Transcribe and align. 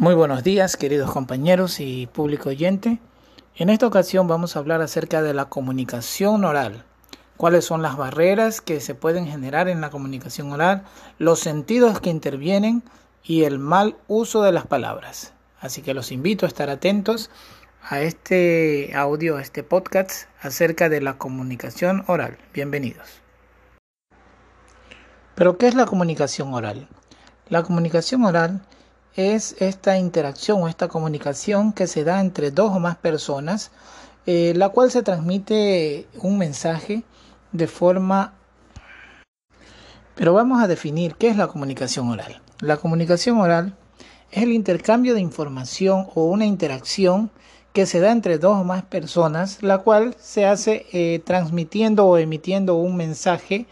Muy 0.00 0.14
buenos 0.14 0.42
días, 0.42 0.78
queridos 0.78 1.10
compañeros 1.10 1.78
y 1.78 2.06
público 2.06 2.48
oyente. 2.48 2.98
En 3.54 3.68
esta 3.68 3.86
ocasión 3.86 4.26
vamos 4.26 4.56
a 4.56 4.60
hablar 4.60 4.80
acerca 4.80 5.20
de 5.20 5.34
la 5.34 5.50
comunicación 5.50 6.42
oral. 6.46 6.86
Cuáles 7.36 7.66
son 7.66 7.82
las 7.82 7.98
barreras 7.98 8.62
que 8.62 8.80
se 8.80 8.94
pueden 8.94 9.26
generar 9.26 9.68
en 9.68 9.82
la 9.82 9.90
comunicación 9.90 10.52
oral, 10.52 10.84
los 11.18 11.40
sentidos 11.40 12.00
que 12.00 12.08
intervienen 12.08 12.82
y 13.22 13.42
el 13.42 13.58
mal 13.58 13.98
uso 14.08 14.40
de 14.40 14.52
las 14.52 14.66
palabras. 14.66 15.34
Así 15.60 15.82
que 15.82 15.92
los 15.92 16.12
invito 16.12 16.46
a 16.46 16.48
estar 16.48 16.70
atentos 16.70 17.28
a 17.82 18.00
este 18.00 18.92
audio, 18.94 19.36
a 19.36 19.42
este 19.42 19.62
podcast 19.62 20.30
acerca 20.40 20.88
de 20.88 21.02
la 21.02 21.18
comunicación 21.18 22.04
oral. 22.06 22.38
Bienvenidos. 22.54 23.20
Pero, 25.34 25.58
¿qué 25.58 25.68
es 25.68 25.74
la 25.74 25.84
comunicación 25.84 26.54
oral? 26.54 26.88
La 27.50 27.62
comunicación 27.64 28.24
oral 28.24 28.62
es 28.62 28.79
esta 29.16 29.98
interacción 29.98 30.62
o 30.62 30.68
esta 30.68 30.88
comunicación 30.88 31.72
que 31.72 31.86
se 31.86 32.04
da 32.04 32.20
entre 32.20 32.50
dos 32.50 32.74
o 32.74 32.78
más 32.78 32.96
personas, 32.96 33.70
eh, 34.26 34.52
la 34.56 34.68
cual 34.68 34.90
se 34.90 35.02
transmite 35.02 36.06
un 36.20 36.38
mensaje 36.38 37.02
de 37.52 37.66
forma... 37.66 38.34
Pero 40.14 40.34
vamos 40.34 40.62
a 40.62 40.68
definir 40.68 41.14
qué 41.14 41.28
es 41.28 41.36
la 41.36 41.48
comunicación 41.48 42.08
oral. 42.08 42.40
La 42.60 42.76
comunicación 42.76 43.38
oral 43.38 43.74
es 44.30 44.42
el 44.42 44.52
intercambio 44.52 45.14
de 45.14 45.20
información 45.20 46.06
o 46.14 46.24
una 46.24 46.44
interacción 46.44 47.30
que 47.72 47.86
se 47.86 48.00
da 48.00 48.10
entre 48.10 48.38
dos 48.38 48.56
o 48.56 48.64
más 48.64 48.82
personas, 48.82 49.62
la 49.62 49.78
cual 49.78 50.16
se 50.18 50.44
hace 50.46 50.86
eh, 50.92 51.20
transmitiendo 51.24 52.06
o 52.06 52.18
emitiendo 52.18 52.74
un 52.76 52.96
mensaje 52.96 53.66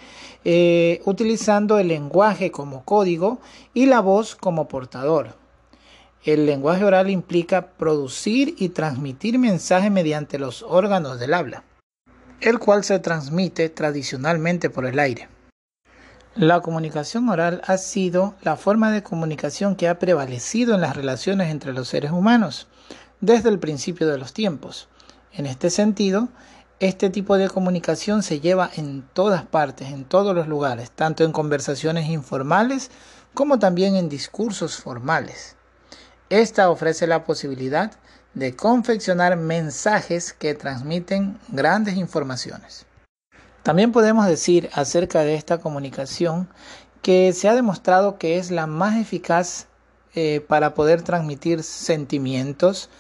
eh, 0.45 1.03
utilizando 1.05 1.79
el 1.79 1.89
lenguaje 1.89 2.51
como 2.51 2.85
código 2.85 3.41
y 3.75 3.87
la 3.87 4.01
voz 4.01 4.37
como 4.37 4.69
portador. 4.69 5.37
El 6.25 6.47
lenguaje 6.47 6.85
oral 6.85 7.11
implica 7.11 7.69
producir 7.73 8.55
y 8.59 8.71
transmitir 8.71 9.39
mensaje 9.39 9.91
mediante 9.91 10.39
los 10.39 10.63
órganos 10.63 11.19
del 11.19 11.35
habla, 11.35 11.65
el 12.41 12.59
cual 12.59 12.85
se 12.85 12.99
transmite 12.99 13.69
tradicionalmente 13.69 14.71
por 14.71 14.87
el 14.87 14.99
aire. 14.99 15.29
La 16.35 16.61
comunicación 16.61 17.29
oral 17.29 17.63
ha 17.67 17.79
sido 17.79 18.35
la 18.43 18.57
forma 18.57 18.93
de 18.93 19.03
comunicación 19.03 19.75
que 19.75 19.89
ha 19.89 19.99
prevalecido 19.99 20.75
en 20.75 20.83
las 20.83 20.95
relaciones 20.95 21.51
entre 21.51 21.73
los 21.73 21.89
seres 21.89 22.13
humanos 22.13 22.69
desde 23.21 23.49
el 23.49 23.59
principio 23.59 24.07
de 24.09 24.19
los 24.19 24.33
tiempos. 24.33 24.89
En 25.33 25.47
este 25.47 25.71
sentido, 25.71 26.29
este 26.81 27.11
tipo 27.11 27.37
de 27.37 27.49
comunicación 27.49 28.23
se 28.23 28.41
lleva 28.41 28.71
en 28.77 29.03
todas 29.13 29.45
partes, 29.45 29.89
en 29.89 30.05
todos 30.05 30.35
los 30.35 30.49
lugares, 30.49 30.91
tanto 30.91 31.25
en 31.25 31.33
conversaciones 31.33 32.09
informales 32.09 32.91
como 33.35 33.59
también 33.59 33.97
en 33.97 34.09
discursos 34.09 34.77
formales. 34.77 35.57
Esta 36.31 36.71
ofrece 36.71 37.07
la 37.07 37.25
posibilidad 37.25 37.93
de 38.35 38.55
confeccionar 38.55 39.37
mensajes 39.37 40.33
que 40.33 40.55
transmiten 40.55 41.39
grandes 41.49 41.97
informaciones. 41.97 42.87
También 43.63 43.93
podemos 43.93 44.27
decir 44.27 44.71
acerca 44.73 45.21
de 45.21 45.35
esta 45.35 45.59
comunicación 45.59 46.49
que 47.03 47.33
se 47.33 47.49
ha 47.49 47.55
demostrado 47.55 48.19
que 48.19 48.39
es 48.39 48.51
la 48.51 48.67
más 48.67 48.97
eficaz 48.97 49.68
eh, 50.15 50.45
para 50.47 50.75
poder 50.75 51.03
transmitir 51.03 51.63
sentimientos, 51.63 52.91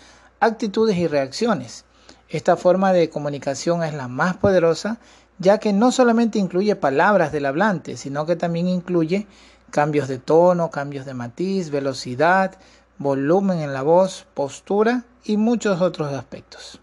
actitudes 0.40 0.96
y 0.96 1.06
reacciones. 1.06 1.84
Esta 2.28 2.56
forma 2.56 2.92
de 2.92 3.08
comunicación 3.08 3.82
es 3.82 3.94
la 3.94 4.08
más 4.08 4.36
poderosa 4.36 4.98
ya 5.38 5.58
que 5.58 5.72
no 5.72 5.92
solamente 5.92 6.38
incluye 6.38 6.76
palabras 6.76 7.32
del 7.32 7.46
hablante, 7.46 7.96
sino 7.96 8.26
que 8.26 8.36
también 8.36 8.68
incluye 8.68 9.26
cambios 9.70 10.08
de 10.08 10.18
tono, 10.18 10.70
cambios 10.70 11.06
de 11.06 11.14
matiz, 11.14 11.70
velocidad, 11.70 12.58
volumen 12.98 13.60
en 13.60 13.72
la 13.72 13.82
voz, 13.82 14.26
postura 14.34 15.04
y 15.24 15.36
muchos 15.36 15.80
otros 15.80 16.12
aspectos. 16.12 16.80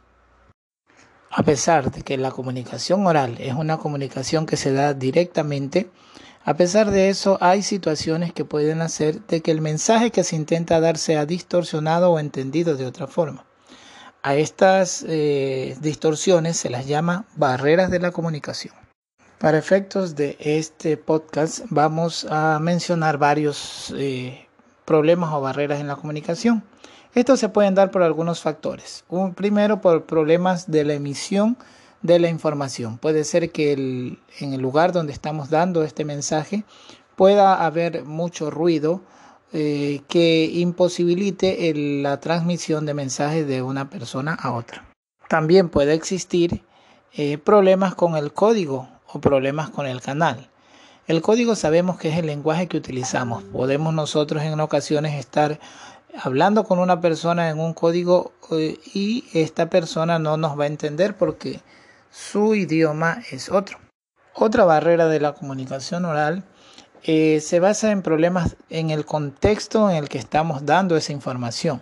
A 1.30 1.44
pesar 1.44 1.92
de 1.92 2.02
que 2.02 2.18
la 2.18 2.32
comunicación 2.32 3.06
oral 3.06 3.36
es 3.40 3.54
una 3.54 3.78
comunicación 3.78 4.46
que 4.46 4.56
se 4.56 4.72
da 4.72 4.94
directamente, 4.94 5.90
a 6.46 6.54
pesar 6.56 6.92
de 6.92 7.10
eso 7.10 7.40
hay 7.42 7.64
situaciones 7.64 8.32
que 8.32 8.46
pueden 8.46 8.82
hacer 8.82 9.20
de 9.26 9.42
que 9.42 9.50
el 9.50 9.62
mensaje 9.62 10.12
que 10.12 10.24
se 10.24 10.36
intenta 10.36 10.80
dar 10.80 11.00
sea 11.00 11.26
distorsionado 11.26 12.12
o 12.12 12.20
entendido 12.20 12.78
de 12.78 12.86
otra 12.86 13.08
forma. 13.08 13.46
A 14.22 14.36
estas 14.36 15.04
eh, 15.08 15.76
distorsiones 15.82 16.58
se 16.58 16.70
las 16.70 16.86
llama 16.86 17.26
barreras 17.36 17.90
de 17.90 18.00
la 18.00 18.12
comunicación. 18.12 18.76
Para 19.40 19.58
efectos 19.58 20.16
de 20.16 20.38
este 20.40 20.98
podcast 20.98 21.66
vamos 21.70 22.28
a 22.30 22.60
mencionar 22.60 23.18
varios 23.18 23.92
eh, 23.98 24.48
problemas 24.86 25.34
o 25.34 25.42
barreras 25.42 25.80
en 25.80 25.88
la 25.88 25.96
comunicación. 25.96 26.64
Estos 27.16 27.40
se 27.40 27.50
pueden 27.50 27.76
dar 27.76 27.90
por 27.90 28.04
algunos 28.04 28.42
factores. 28.42 29.04
Un, 29.10 29.34
primero, 29.34 29.82
por 29.82 30.06
problemas 30.06 30.70
de 30.70 30.84
la 30.84 30.94
emisión 30.94 31.58
de 32.06 32.20
la 32.20 32.30
información. 32.30 32.98
Puede 32.98 33.24
ser 33.24 33.52
que 33.52 33.74
en 33.74 34.54
el 34.54 34.62
lugar 34.62 34.92
donde 34.92 35.14
estamos 35.14 35.50
dando 35.50 35.84
este 35.84 36.06
mensaje 36.06 36.64
pueda 37.16 37.66
haber 37.66 38.04
mucho 38.06 38.50
ruido 38.50 39.02
eh, 39.54 40.02
que 40.08 40.46
imposibilite 40.46 41.74
la 41.76 42.20
transmisión 42.20 42.86
de 42.86 42.94
mensajes 42.94 43.48
de 43.48 43.62
una 43.62 43.90
persona 43.90 44.34
a 44.34 44.52
otra. 44.54 44.86
También 45.30 45.70
puede 45.70 45.94
existir 45.94 46.64
eh, 47.14 47.38
problemas 47.38 47.96
con 47.96 48.16
el 48.16 48.34
código 48.34 48.90
o 49.08 49.20
problemas 49.20 49.70
con 49.70 49.88
el 49.88 50.02
canal. 50.02 50.50
El 51.08 51.22
código 51.22 51.56
sabemos 51.56 51.98
que 51.98 52.10
es 52.10 52.18
el 52.18 52.26
lenguaje 52.26 52.68
que 52.68 52.78
utilizamos. 52.78 53.44
Podemos 53.44 53.94
nosotros 53.94 54.44
en 54.44 54.60
ocasiones 54.60 55.14
estar 55.14 55.60
hablando 56.22 56.64
con 56.64 56.80
una 56.80 57.00
persona 57.00 57.50
en 57.50 57.60
un 57.60 57.74
código 57.74 58.34
eh, 58.52 58.78
y 58.94 59.26
esta 59.34 59.70
persona 59.70 60.20
no 60.20 60.38
nos 60.38 60.60
va 60.60 60.66
a 60.66 60.68
entender 60.68 61.16
porque 61.16 61.62
su 62.16 62.56
idioma 62.56 63.22
es 63.30 63.52
otro. 63.52 63.78
Otra 64.34 64.64
barrera 64.64 65.08
de 65.08 65.20
la 65.20 65.34
comunicación 65.34 66.06
oral 66.06 66.46
eh, 67.04 67.42
se 67.42 67.60
basa 67.60 67.92
en 67.92 68.04
problemas 68.04 68.56
en 68.70 68.90
el 68.90 69.06
contexto 69.06 69.90
en 69.90 69.98
el 69.98 70.08
que 70.08 70.18
estamos 70.18 70.66
dando 70.66 70.96
esa 70.96 71.12
información. 71.12 71.82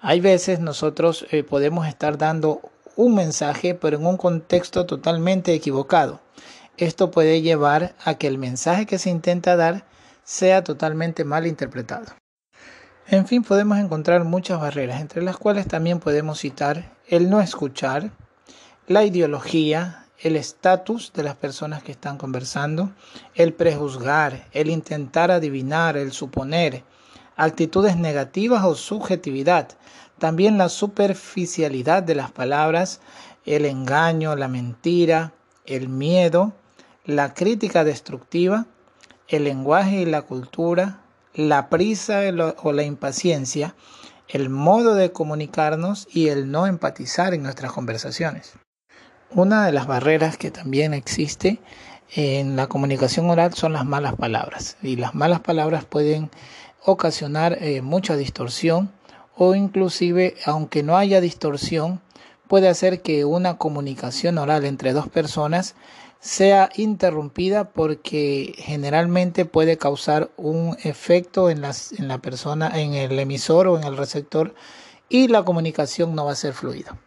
Hay 0.00 0.20
veces 0.20 0.58
nosotros 0.58 1.26
eh, 1.30 1.44
podemos 1.44 1.86
estar 1.86 2.18
dando 2.18 2.60
un 2.96 3.14
mensaje 3.14 3.76
pero 3.76 3.98
en 3.98 4.06
un 4.06 4.16
contexto 4.16 4.84
totalmente 4.84 5.54
equivocado. 5.54 6.20
Esto 6.76 7.12
puede 7.12 7.40
llevar 7.40 7.94
a 8.04 8.14
que 8.14 8.26
el 8.26 8.38
mensaje 8.38 8.86
que 8.86 8.98
se 8.98 9.10
intenta 9.10 9.54
dar 9.54 9.84
sea 10.24 10.64
totalmente 10.64 11.22
mal 11.22 11.46
interpretado. 11.46 12.06
En 13.06 13.28
fin, 13.28 13.44
podemos 13.44 13.78
encontrar 13.78 14.24
muchas 14.24 14.60
barreras, 14.60 15.00
entre 15.00 15.22
las 15.22 15.36
cuales 15.36 15.68
también 15.68 16.00
podemos 16.00 16.40
citar 16.40 16.96
el 17.06 17.30
no 17.30 17.40
escuchar, 17.40 18.10
la 18.88 19.04
ideología, 19.04 20.06
el 20.18 20.34
estatus 20.34 21.12
de 21.12 21.22
las 21.22 21.36
personas 21.36 21.84
que 21.84 21.92
están 21.92 22.18
conversando, 22.18 22.90
el 23.36 23.54
prejuzgar, 23.54 24.48
el 24.50 24.70
intentar 24.70 25.30
adivinar, 25.30 25.96
el 25.96 26.10
suponer, 26.10 26.82
actitudes 27.36 27.96
negativas 27.96 28.64
o 28.64 28.74
subjetividad, 28.74 29.68
también 30.18 30.58
la 30.58 30.68
superficialidad 30.68 32.02
de 32.02 32.16
las 32.16 32.32
palabras, 32.32 33.00
el 33.44 33.66
engaño, 33.66 34.34
la 34.34 34.48
mentira, 34.48 35.32
el 35.64 35.88
miedo, 35.88 36.52
la 37.04 37.34
crítica 37.34 37.84
destructiva, 37.84 38.66
el 39.28 39.44
lenguaje 39.44 40.02
y 40.02 40.06
la 40.06 40.22
cultura, 40.22 41.00
la 41.34 41.68
prisa 41.68 42.20
o 42.62 42.72
la 42.72 42.82
impaciencia, 42.82 43.76
el 44.28 44.48
modo 44.48 44.94
de 44.94 45.12
comunicarnos 45.12 46.08
y 46.10 46.28
el 46.28 46.50
no 46.50 46.66
empatizar 46.66 47.32
en 47.32 47.44
nuestras 47.44 47.72
conversaciones. 47.72 48.54
Una 49.34 49.64
de 49.64 49.72
las 49.72 49.86
barreras 49.86 50.36
que 50.36 50.50
también 50.50 50.92
existe 50.92 51.58
en 52.14 52.54
la 52.54 52.66
comunicación 52.66 53.30
oral 53.30 53.54
son 53.54 53.72
las 53.72 53.86
malas 53.86 54.14
palabras 54.14 54.76
y 54.82 54.96
las 54.96 55.14
malas 55.14 55.40
palabras 55.40 55.86
pueden 55.86 56.30
ocasionar 56.84 57.56
eh, 57.62 57.80
mucha 57.80 58.14
distorsión 58.16 58.92
o 59.34 59.54
inclusive 59.54 60.34
aunque 60.44 60.82
no 60.82 60.98
haya 60.98 61.22
distorsión 61.22 62.02
puede 62.46 62.68
hacer 62.68 63.00
que 63.00 63.24
una 63.24 63.56
comunicación 63.56 64.36
oral 64.36 64.66
entre 64.66 64.92
dos 64.92 65.08
personas 65.08 65.76
sea 66.20 66.68
interrumpida 66.76 67.70
porque 67.70 68.54
generalmente 68.58 69.46
puede 69.46 69.78
causar 69.78 70.30
un 70.36 70.76
efecto 70.84 71.48
en, 71.48 71.64
en 71.64 72.08
la 72.08 72.18
persona, 72.18 72.78
en 72.78 72.92
el 72.92 73.18
emisor 73.18 73.66
o 73.66 73.78
en 73.78 73.84
el 73.84 73.96
receptor 73.96 74.54
y 75.08 75.28
la 75.28 75.42
comunicación 75.42 76.14
no 76.14 76.26
va 76.26 76.32
a 76.32 76.36
ser 76.36 76.52
fluida. 76.52 76.98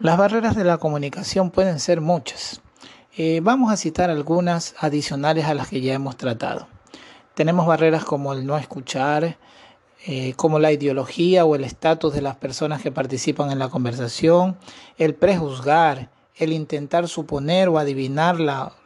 Las 0.00 0.16
barreras 0.16 0.54
de 0.54 0.62
la 0.62 0.78
comunicación 0.78 1.50
pueden 1.50 1.80
ser 1.80 2.00
muchas. 2.00 2.60
Eh, 3.16 3.40
vamos 3.42 3.72
a 3.72 3.76
citar 3.76 4.10
algunas 4.10 4.76
adicionales 4.78 5.46
a 5.46 5.54
las 5.54 5.66
que 5.66 5.80
ya 5.80 5.92
hemos 5.92 6.16
tratado. 6.16 6.68
Tenemos 7.34 7.66
barreras 7.66 8.04
como 8.04 8.32
el 8.32 8.46
no 8.46 8.56
escuchar, 8.56 9.38
eh, 10.06 10.34
como 10.36 10.60
la 10.60 10.70
ideología 10.70 11.44
o 11.44 11.56
el 11.56 11.64
estatus 11.64 12.14
de 12.14 12.22
las 12.22 12.36
personas 12.36 12.80
que 12.80 12.92
participan 12.92 13.50
en 13.50 13.58
la 13.58 13.70
conversación, 13.70 14.56
el 14.98 15.16
prejuzgar, 15.16 16.10
el 16.36 16.52
intentar 16.52 17.08
suponer 17.08 17.68
o 17.68 17.80
adivinar 17.80 18.38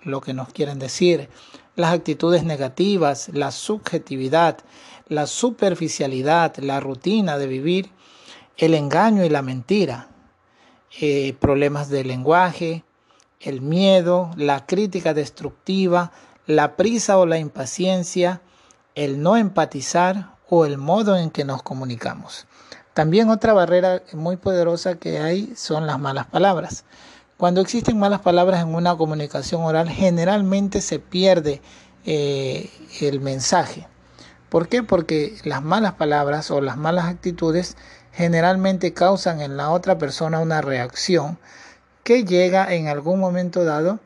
lo 0.05 0.21
que 0.23 0.33
nos 0.33 0.49
quieren 0.49 0.79
decir, 0.79 1.29
las 1.77 1.93
actitudes 1.93 2.43
negativas, 2.43 3.29
la 3.35 3.51
subjetividad, 3.51 4.61
la 5.09 5.27
superficialidad, 5.27 6.57
la 6.57 6.81
rutina 6.81 7.37
de 7.37 7.49
vivir, 7.49 7.91
el 8.57 8.73
engaño 8.73 9.27
y 9.27 9.29
la 9.29 9.43
mentira, 9.43 10.09
eh, 11.01 11.35
problemas 11.41 11.89
de 11.89 12.05
lenguaje, 12.05 12.85
el 13.41 13.61
miedo, 13.61 14.31
la 14.37 14.67
crítica 14.67 15.15
destructiva, 15.15 16.13
la 16.47 16.77
prisa 16.77 17.19
o 17.19 17.27
la 17.27 17.39
impaciencia, 17.39 18.41
el 18.95 19.23
no 19.23 19.37
empatizar 19.37 20.37
o 20.49 20.67
el 20.67 20.79
modo 20.79 21.17
en 21.17 21.31
que 21.31 21.45
nos 21.45 21.63
comunicamos. 21.63 22.47
También 22.95 23.31
otra 23.31 23.55
barrera 23.55 24.03
muy 24.13 24.37
poderosa 24.37 24.97
que 24.97 25.19
hay 25.19 25.55
son 25.57 25.87
las 25.87 25.99
malas 25.99 26.27
palabras. 26.27 26.85
Cuando 27.39 27.61
existen 27.63 27.99
malas 27.99 28.21
palabras 28.21 28.63
en 28.63 28.75
una 28.75 28.95
comunicación 28.97 29.63
oral, 29.63 29.89
generalmente 29.89 30.81
se 30.81 30.99
pierde 30.99 31.63
eh, 32.05 32.71
el 33.01 33.21
mensaje. 33.21 33.89
¿Por 34.51 34.69
qué? 34.69 34.83
Porque 34.83 35.37
las 35.45 35.63
malas 35.63 35.95
palabras 35.95 36.51
o 36.51 36.61
las 36.61 36.77
malas 36.77 37.07
actitudes 37.07 37.77
generalmente 38.13 38.93
causan 38.93 39.41
en 39.41 39.57
la 39.57 39.71
otra 39.71 39.99
persona 39.99 40.41
una 40.41 40.61
reacción 40.61 41.39
que 42.05 42.25
llega 42.25 42.75
en 42.75 42.89
algún 42.89 43.21
momento 43.21 43.65
dado 43.65 44.01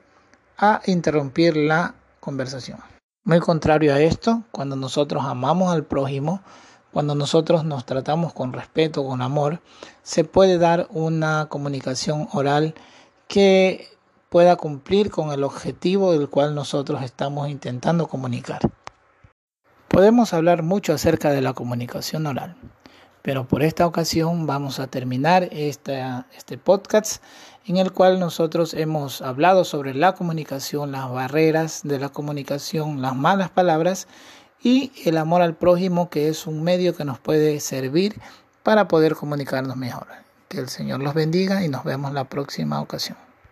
a 0.59 0.81
interrumpir 0.87 1.57
la 1.57 1.95
conversación. 2.21 2.79
Muy 3.25 3.41
contrario 3.41 3.93
a 3.95 4.01
esto, 4.01 4.45
cuando 4.53 4.77
nosotros 4.77 5.25
amamos 5.25 5.73
al 5.73 5.85
prójimo, 5.85 6.43
cuando 6.93 7.15
nosotros 7.15 7.65
nos 7.65 7.85
tratamos 7.85 8.33
con 8.33 8.53
respeto, 8.53 9.05
con 9.05 9.21
amor, 9.21 9.61
se 10.03 10.25
puede 10.25 10.59
dar 10.59 10.87
una 10.91 11.47
comunicación 11.49 12.29
oral 12.33 12.75
que 13.29 13.89
pueda 14.29 14.57
cumplir 14.57 15.11
con 15.11 15.33
el 15.33 15.45
objetivo 15.45 16.13
del 16.13 16.29
cual 16.29 16.55
nosotros 16.55 17.03
estamos 17.03 17.49
intentando 17.49 18.07
comunicar. 18.07 18.61
Podemos 19.89 20.33
hablar 20.33 20.63
mucho 20.63 20.93
acerca 20.93 21.31
de 21.31 21.43
la 21.43 21.53
comunicación 21.53 22.27
oral, 22.27 22.57
pero 23.27 23.49
por 23.49 23.65
esta 23.65 23.89
ocasión 23.89 24.47
vamos 24.47 24.79
a 24.79 24.87
terminar 24.87 25.49
este 25.51 26.59
podcast 26.63 27.21
en 27.67 27.77
el 27.77 27.91
cual 27.91 28.21
nosotros 28.21 28.73
hemos 28.73 29.21
hablado 29.21 29.65
sobre 29.65 29.95
la 29.95 30.15
comunicación, 30.15 30.93
las 30.93 31.11
barreras 31.11 31.81
de 31.83 31.99
la 31.99 32.11
comunicación, 32.11 33.03
las 33.03 33.17
malas 33.17 33.51
palabras 33.51 34.07
y 34.63 34.93
el 35.05 35.17
amor 35.17 35.43
al 35.43 35.57
prójimo, 35.57 36.09
que 36.09 36.29
es 36.29 36.47
un 36.47 36.63
medio 36.63 36.97
que 36.97 37.05
nos 37.05 37.19
puede 37.19 37.59
servir 37.59 38.15
para 38.63 38.87
poder 38.87 39.17
comunicarnos 39.17 39.77
mejor. 39.77 40.07
Que 40.47 40.59
el 40.61 40.69
Señor 40.69 41.01
los 41.03 41.13
bendiga 41.13 41.65
y 41.65 41.69
nos 41.69 41.83
vemos 41.83 42.13
la 42.13 42.29
próxima 42.29 42.81
ocasión. 42.81 43.26